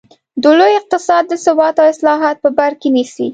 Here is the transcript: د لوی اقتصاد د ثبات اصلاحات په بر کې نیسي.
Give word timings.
د 0.43 0.43
لوی 0.59 0.73
اقتصاد 0.79 1.23
د 1.27 1.33
ثبات 1.45 1.75
اصلاحات 1.91 2.37
په 2.43 2.49
بر 2.57 2.71
کې 2.81 2.89
نیسي. 2.95 3.27